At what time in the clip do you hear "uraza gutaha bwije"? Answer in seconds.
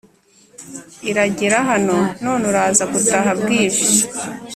2.51-3.85